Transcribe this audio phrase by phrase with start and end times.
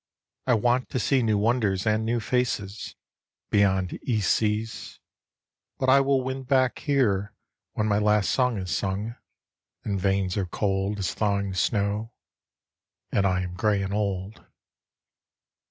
[0.47, 2.95] I want to see new wonders and new faces
[3.51, 4.99] Beyond East seas;
[5.77, 7.35] but I will win back here
[7.73, 9.15] When my last song is sung,
[9.83, 12.13] and veins are cold As thawing snow,
[13.11, 14.43] and I am grey and old.